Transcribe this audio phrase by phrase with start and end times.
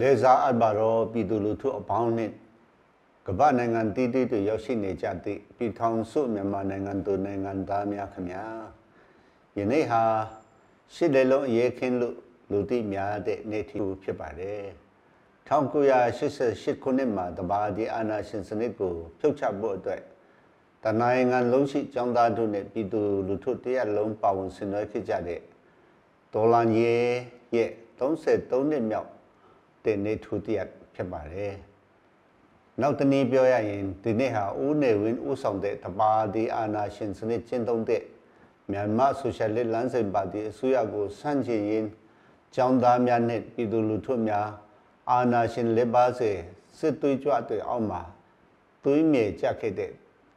[0.00, 2.30] လေစားအပ်ပါတော့ပြည်သူလူထုအပေါင်းနဲ့
[3.26, 8.44] ကမ္ဘာနိုင်ငံတည်တည်တွေရောက်ရှိနေကြသည့်ပြည်ထောင်စုမြန်မာနိုင်ငံသူနိုင်ငံသားများခင်ဗျာ
[9.58, 10.02] ယနေ့ဟာ
[10.94, 12.16] ရှစ်လေလုံးအရေးခင်းလို့
[12.50, 14.64] လူသိများတဲ့နေ့ထီဖြစ်ပါတယ်
[15.48, 20.02] 1988ခုနှစ်မှာတဘာဒီအာနာရှင်စနစ်ကိုဖြုတ်ချဖို့အတွက်
[20.84, 25.40] တနိုင်ငံလုံးရှိចောင်းသားတို့နဲ့ပြည်သူလူထုတရက်လုံးပါဝင်ဆင်နွှဲခဲ့ကြတဲ့
[26.32, 27.14] ဒေါ်လာကြီး
[27.56, 29.10] ရဲ့33နှစ်မြောက်
[29.84, 31.54] တဲ့နေ့ထူတရက်ဖြစ်ပါတယ်။
[32.80, 38.02] နောက်တနည်းပြောရရင်ဒီနေ့ဟာဦးနေဝင်းဦးဆောင်တဲ့တပါတီအာနာရှင်စနစ်ကျင့်သုံးတဲ့
[38.70, 41.88] မြန်မာဆိုရှယ်လစ်လမ်းစဉ်ပါတီအစိုးရကိုဆန့်ကျင်ရင်း
[42.54, 44.48] ကျောင်းသားများနဲ့ပြည်သူလူထုများ
[45.10, 46.30] အာနာရှင်လက်ပါစေ
[46.78, 48.02] စစ်သွေးကြွတွေအောက်မှာ
[48.82, 49.92] သွေးမြေကြခဲ့တဲ့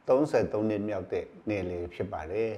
[0.08, 2.52] 33နှစ်မြောက်တဲ့နေ့လေးဖြစ်ပါတယ်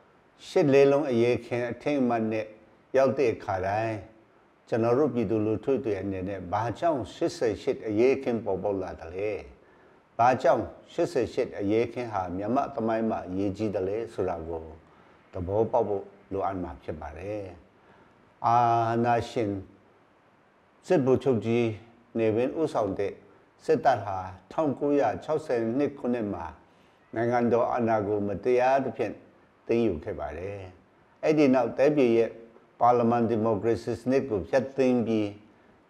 [0.46, 2.46] ။ရှစ်လေးလုံးအရေးခင်အထင်မှတ်နဲ့
[2.96, 3.96] ရောက်တဲ့ခါတိုင်း
[4.68, 7.02] ကျွန်တော်တို့ပြည်သူလူထုတွေအနေနဲ့ဘာကြောင့်
[7.44, 9.30] 88အရေးခင်းပေါ်ပေါက်လာတယ်လဲ
[10.18, 14.64] ဘာကြောင့်88အရေးခင်းဟာမြမသမိုင်းမှာအရေးကြီးတယ်လဲဆိုတာကို
[15.32, 17.46] သဘောပေါက်ဖို့လိုအပ်မှာဖြစ်ပါတယ်
[18.46, 18.56] အာ
[19.04, 19.50] နာရှင်
[20.86, 21.66] စစ်ဗိုလ်ချုပ်ကြီး
[22.18, 23.12] နေဝင်ဥဆောင်တဲ့
[23.64, 24.18] စစ်တပ်ဟာ
[24.52, 26.46] 1962ခုနှစ်မှာ
[27.14, 29.12] နိုင်ငံတော်အာဏာကိုမတရားသဖြင့်
[29.66, 30.60] သိမ်းယူခဲ့ပါတယ်
[31.22, 32.30] အဲ့ဒီနောက်တဲပြည်ရဲ့
[32.80, 35.26] ပါလီမန်ဒီမိုကရေစီစနစ်ကိုဖျက်သိမ်းပြီး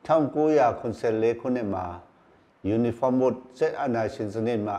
[0.06, 1.87] 1994ခုနှစ်မှာ
[2.77, 4.77] Uniform Mode စစ်အာဏာရှင်စနစ်မှာ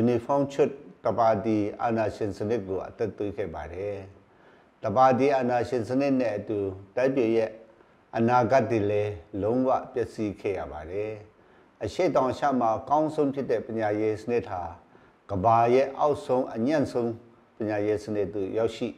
[0.00, 0.72] Uniform ချွတ်
[1.04, 3.96] တပါတီအာဏာရှင်စနစ်ကိုအသက်သွေးခဲ့ပါတယ်။
[4.82, 6.58] တပါတီအာဏာရှင်စနစ်နဲ့အတူ
[6.96, 7.50] တိုက်ပြည်ရဲ့
[8.16, 11.12] အနာဂတ်တွေလည်းလုံးဝပျက်စီးခဲ့ရပါတယ်။
[11.84, 14.60] အရှိတောင်ရှာမှာအကောင်းဆုံးဖြစ်တဲ့ပညာရေးစနစ်ဟာ
[15.30, 17.12] ကဘာရဲ့အောက်ဆုံးအညံ့ဆုံး
[17.56, 18.88] ပညာရေးစနစ်သို့ရောက်ရှိ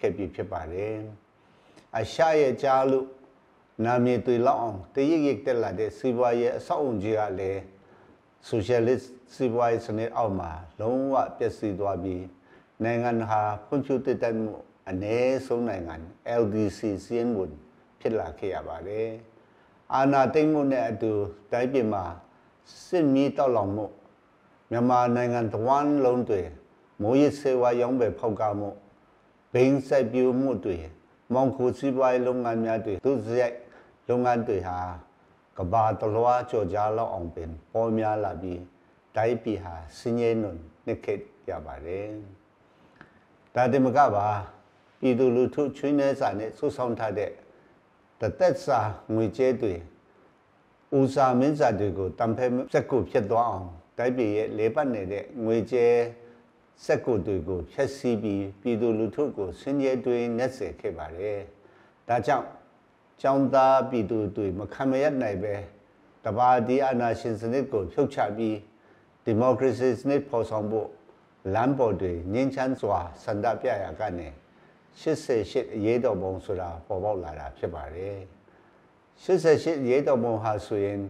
[0.00, 0.96] ခဲ့ပြီဖြစ်ပါတယ်။
[1.98, 3.06] အရှာရဲ့ကြားလို့
[3.84, 7.60] နာမည်တွေလောက်အောင်တရစ်ရစ်တက်လာတဲ့စီးပွားရေးအဆောက်အုံကြီးကလည်း
[8.48, 12.24] socialist စီးပွားရေးစနစ်အောက်မှာလုံးဝပျက်စီးသွားပြီး
[12.82, 14.52] နိုင်ငံဟာဖွံ့ဖြိုးတိုးတက်မှု
[14.90, 15.94] အ ਨੇ ဆုံးနိုင်ငံ
[16.40, 17.52] LDC စီးရင်ဝင်
[18.00, 19.08] ဖြစ်လာခဲ့ရပါတယ်။
[19.94, 21.12] အာဏာသိမ်းမှုနဲ့အတူ
[21.52, 22.04] တိုင်းပြည်မှာ
[22.84, 23.86] စစ်မီးတောက်လောင်မှု
[24.70, 26.42] မြန်မာနိုင်ငံတဝန်းလုံးတွေ
[27.02, 28.70] မိုးရစ်ဆေးဝါးရောင်းပဲဖောက်ကားမှု
[29.52, 30.76] ဘိန်းစိုက်ပျိုးမှုတွေ
[31.34, 33.56] မောင်ခိုစီးပွားရေးလုပ်ငန်းများတွေသူစရိုက်
[34.08, 34.78] လုပ်ငန်းတွေဟာ
[35.58, 38.62] ကဘာတလွားကြော်ကြားလောက်အောင်ပင်ပေါ်များလာပြီး
[39.16, 41.20] တိုင်းပြည်ဟာစင်းရဲနွန်နှစ်ခက်
[41.50, 42.08] ရပါတယ်
[43.54, 44.28] ဒါတမကပါ
[45.00, 47.30] ပြည်သူလူထုချွေးနှဲစာနဲ့ဆုဆောင်ထားတဲ့
[48.20, 48.78] တသက်စာ
[49.14, 49.74] ငွေကြေးတွေ
[50.98, 55.94] ဦးစာမင်းစာတွေကိုတံဖဲစက်ကိုဖြစ်သွားအောင်တိုင်းပြည်ရဲ့လေပတ်နေတဲ့ငွေကြေး
[56.84, 61.38] စက်ကိုတွေကိုဖျက်ဆီးပြီးပြည်သူလူထုကိုဆင်းရဲတွေနှက်ဆဲခဲ့ပါတယ်။
[62.08, 62.46] ဒါကြောင့်
[63.22, 65.54] ចောင်းသားပြည်သူတွေမခံမရနိုင်ပဲ
[66.24, 68.56] တပါတီအာဏာရှင်စနစ်ကိုဖြုတ်ချပြီး
[69.24, 70.88] ဒီမိုကရေစီစနစ်ပေါ်ဆောင်ဖို့
[71.54, 74.28] လမ်းပေါ်တွေငင်းချမ်းစွာဆန္ဒပြရာကနေ
[75.00, 78.16] 88အရေးတော်ပုံဆိုတာပေါ်ပေါက်လာတာဖြစ်ပါတယ်။
[79.24, 81.00] 88အရေးတော်ပုံဟာဆိုရင်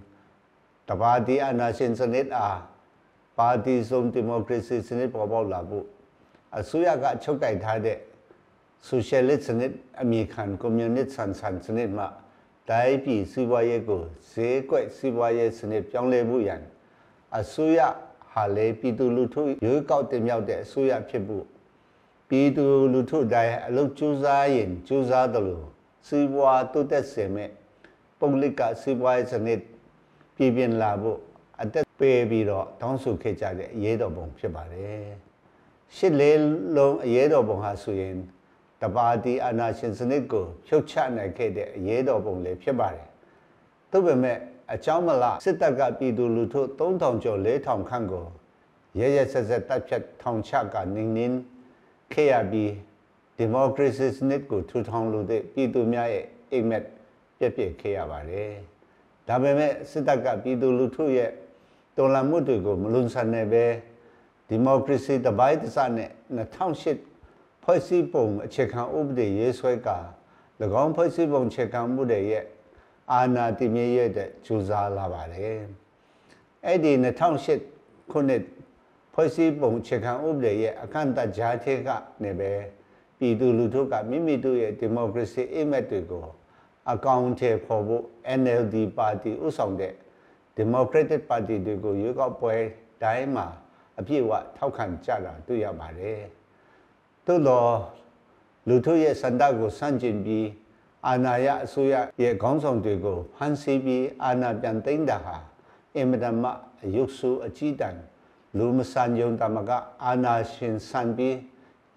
[0.89, 2.59] တပါတီအာဏာရှင်စနစ်အား
[3.39, 5.87] ပါတီစုံဒီမိုကရေစီစနစ်ပေါ်ပေါက်လာဖို့
[6.59, 7.99] အစိုးရကအချုပ်ကိုက်ထားတဲ့
[8.89, 12.09] socialist စနစ်အမေခံ communist ဆန်ဆန်စနစ်မှာ
[12.71, 16.63] တိုင်းပြည်စီးပွားရေးကိုဈေးကွက်စီးပွားရေးစနစ်ပြောင်းလဲမှုရန်
[17.39, 17.81] အစိုးရ
[18.33, 21.45] ဟာလေပြည်သူလူထုရွေးကောက်တင်မြှောက်တဲ့အစိုးရဖြစ်ဖို့
[22.29, 25.67] ပြည်သူလူထုတိုင်းအလုပ်ကြိုးစားရင်ကြိုးစားတယ်လို့
[26.07, 27.51] စီးပွားတိုးတက်စေမဲ့
[28.19, 29.61] ပုဂ္ဂလိကစီးပွားရေးစနစ်
[30.37, 31.21] ပြည်ပြင်လာဖို့
[31.97, 35.05] အသက်ပေးပြီးတော့တောင်းဆိုခဲ့ကြတဲ့အရေးတော်ပုံဖြစ်ပါတယ်
[35.97, 36.41] ရှစ်လေး
[36.77, 38.15] လုံးအရေးတော်ပုံဟာဆိုရင်
[38.83, 43.09] တပါတီအာနာရှင်စနစ်ကိုဖြုတ်ချနိုင်ခဲ့တဲ့အရေးတော်ပုံလည်းဖြစ်ပါတယ်
[43.91, 44.39] သို့ပေမဲ့
[44.73, 48.27] အကြောင်းမလားစစ်တပ်ကပြည်သူလူထု3000ကျော်4000ခန့်ကို
[48.99, 51.39] ရဲရဲဆက်ဆက်တပ်ဖြတ်ထောင်ချကနင်းနင်း
[52.13, 52.73] ခဲ့ရပြီး
[53.37, 56.85] ဒီမိုကရေစီစနစ်ကိုထူထောင်လို့တဲ့ပြည်သူများရဲ့အိမ်မက်
[57.39, 58.53] ပြက်ပြက်ခဲ့ရပါတယ်
[59.29, 61.31] ဒါပေမဲ့စစ်တပ်ကပြည်သူလူထုရဲ့
[61.97, 63.65] တော်လှန်မှုတွေကိုမလွန်ဆန်နဲ့ပဲ
[64.49, 69.91] ဒီမိုကရေစီတပိုင်းတစနဲ့2008ဖွဲ့စည်းပုံအခြေခံဥပဒေရေးဆွဲက၎
[70.83, 72.45] င်းဖွဲ့စည်းပုံအခြေခံမှုတွေရဲ့
[73.13, 75.61] အာဏာတည်မြဲရဲ့တဲ့ကြိုးစားလာပါတယ်။
[76.67, 76.93] အဲ့ဒီ
[77.53, 78.43] 2008ခုနှစ်
[79.15, 81.89] ဖွဲ့စည်းပုံအခြေခံဥပဒေရဲ့အခန့်အသတ်ကြားထဲက
[82.23, 82.53] နေပဲ
[83.19, 86.27] ပြည်သူလူထုကမိမိတို့ရဲ့ဒီမိုကရေစီအိမ်မက်တွေကို
[86.93, 88.05] အကောင့်ထဲပေါ်ဖို့
[88.41, 89.95] NLD ပါတီဥဆောင်တဲ့
[90.59, 92.55] Democratic Party တွေကိုရွေးကောက်ပွဲ
[93.03, 93.47] တိုင်းမှာ
[93.99, 96.21] အပြည့်အဝထောက်ခံကြတာတွေ့ရပါတယ်။
[97.27, 97.71] သို့တော့
[98.69, 100.47] လူထုရဲ့စန္ဒကိုစန့်ကျင်ပြီး
[101.07, 105.37] အာဏာရအစိုးရရဲ့ခေါင်းဆောင်တွေကိုဖမ်းဆီးပြီးအာဏာပြန်သိမ်းတာဟာ
[105.97, 106.51] အင်မတန်မှ
[106.85, 108.01] အယုတ်ဆိုးအကြီးတန်း
[108.59, 109.71] လူမဆန်ယုံတမက
[110.05, 111.37] အာဏာရှင်ဆန်ပြီး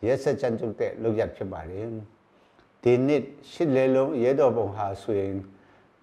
[0.05, 1.88] ရဲစက်ကြမ်းကြုတ်တဲ့လုပ်ရဖြစ်ပါတယ်
[2.83, 5.33] ဒီနှစ်ရှစ်လေလုံးရဲတော်ပုံဟာဆိုရင်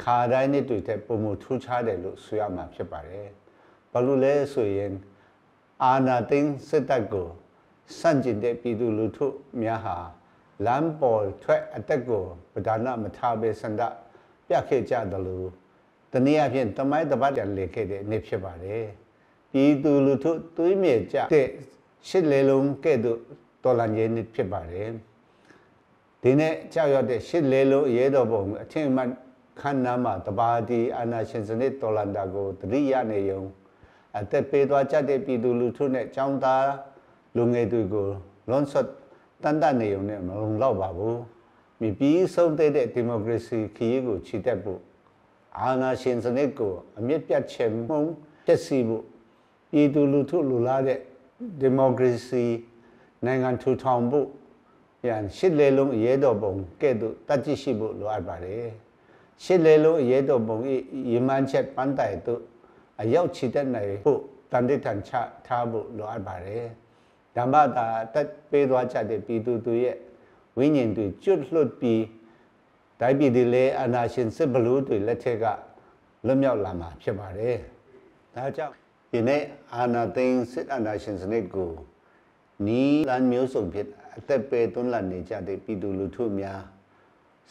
[0.03, 3.29] ခါတိုင်းနှစ်တွေတဲ့ပုံမထူးခြားတယ်လို့ဆိုရမှာဖြစ်ပါတယ်
[3.93, 4.93] ဘာလို့လဲဆိုရင်
[5.85, 7.29] အာနာသိန်းစစ်တပ်ကို
[7.99, 9.27] စန့်ကျင်တဲ့ပြည်သူလူထု
[9.61, 9.97] များဟာ
[10.67, 13.83] လမ်းပေါ်ထွက်အတက်ကိုပဒါနမထားပဲစန္ဒ
[14.49, 15.49] ပြခဲ့ကြတယ်လို့
[16.13, 18.85] တနည်းအားဖြင့်တမိုင်းတပတ်တန်လေခဲ့တဲ့နေ့ဖြစ်ပါတယ်
[19.53, 21.49] ပြည်သူလူထုသွေးမြေကြတဲ့
[22.09, 23.19] ရှစ်လေလုံးကဲ့သို့
[23.63, 24.91] တော်လန်ရေးနေ့ဖြစ်ပါတယ်
[26.23, 29.03] ဒီနေ့ကြောက်ရတဲ့ရှစ်လေလုံးရဲတော်ပုံအထင်မှ
[29.61, 33.43] ခန္ဓာမှာတပါတီအာနာရှင်စနစ်တော်လန်တာကိုတတိယနေယုံ
[34.19, 36.69] အသက်ပေးသွားကြတဲ့ပြည်သူလူထုနဲ့ចောင်းသား
[37.37, 38.07] လူငယ်တွေကို
[38.49, 38.89] လွန်ဆွတ်
[39.43, 41.21] တန်တနေုံနဲ့မလုံလောက်ပါဘူး
[41.81, 44.81] မြပြီးဆုံးတဲ့ဒီမိုကရေစီခရီးကိုချီတက်ဖို့
[45.59, 48.13] အာဏာရှင်စနစ်ကိုအမြင့်ပြတ်ချေမှုန်း
[48.45, 49.05] ပြည့်စည်ဖို့
[49.71, 50.99] ပြည်သူလူထုလူလားတဲ့
[51.61, 52.45] ဒီမိုကရေစီ
[53.25, 54.29] နိုင်ငံထူထောင်ဖို့
[55.07, 58.86] ရန်ရှစ်လေလုံးအရေးတော်ပုံကဲ့သို့တတ်ကြည့်ရှိဖို့လိုအပ်ပါတယ်
[59.45, 60.75] ရှစ်လေလုံးအရေးတော်ပုံဤ
[61.13, 62.43] ရမန်ချက်ပန်းတိုင်တို့
[63.01, 64.21] အရောက်ချီတက်နိုင်ဖို့
[64.53, 65.13] တန်တိတန်ချ
[65.47, 66.67] ထားဖို့လိုအပ်ပါတယ်
[67.37, 69.97] ဓမ္မတာတက်ပေးသွားကြတဲ့ပြည်သူတွေရဲ့
[70.59, 72.05] ဝိညာဉ်တွေကျွတ်လွတ်ပြီး
[73.01, 75.45] တိုင်းပြည်တွေလည်းအနာရှင်စစ်ဘလူးတွေလက်ထက်က
[76.27, 77.57] လွတ်မြောက်လာမှာဖြစ်ပါတယ်
[78.35, 78.75] ဒါကြောင့်
[79.11, 79.43] ဒီနေ့
[79.75, 81.73] အာနာသိန်းစစ်အာနာရှင်စနစ်ကို
[82.67, 86.61] နီးလမ်းမျိုးစုံဖြစ်အသက်ပေသွန်းလာနေကြတဲ့ပြည်သူလူထုများ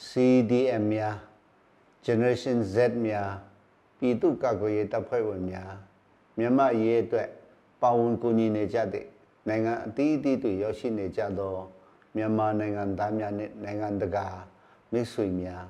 [0.08, 1.16] CDM များ
[2.06, 2.76] Generation Z
[3.06, 3.32] များ
[4.00, 5.72] ပြည်သူ့ကာကွယ်ရေးတပ်ဖွဲ့ဝင်များ
[6.38, 7.30] မြန်မာရေးအတွက်
[7.82, 9.06] ပါဝင်ကူညီနေကြတဲ့
[9.48, 11.56] နိုင်ငံအသီးအသီးတွေရောက်ရှိနေကြသော
[12.16, 14.28] မြန်မာနိုင်ငံသားများနဲ့နိုင်ငံတကာ
[14.92, 15.64] မိတ်ဆွေများ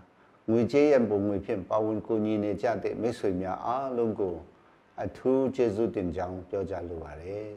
[0.49, 4.35] ငွေကြေးရပုံငွေဖြင့်ပါဝင်ကူညီနေကြတဲ့မိတ်ဆွေများအားလုံးကို
[5.03, 7.49] အထူးကျေးဇူးတင်ကြောင်းပြောကြားလိုပါတယ်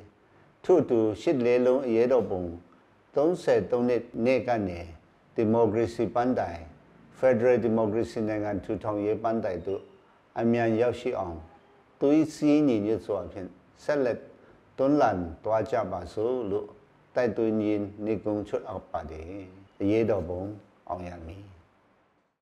[0.64, 2.42] ထို့တူရှစ်လေးလုံးအရေးတော်ပုံ
[3.14, 4.81] 33နှစ်နေ့ကနေ
[5.34, 6.62] ဒီမိုကရေစီပန်းတိုင်
[7.19, 9.82] Federal Democracy နိုင်ငံထူထောင်ရေးပန်းတိုင်တို့
[10.41, 11.37] အမြန်ရောက်ရှိအောင်
[12.00, 13.49] သွေးစည်းညီညွတ်စွာဖြင့်
[13.85, 14.20] ဆက်လက်
[14.79, 16.67] တွန်းလှန်တွားကြပါစို့လို့
[17.15, 19.26] တိုက်တွန်းရင်းနေကုံချွတ်အောင်ပါတယ်
[19.81, 20.43] အရေးတော်ပုံ
[20.88, 21.47] အောင်ရမည်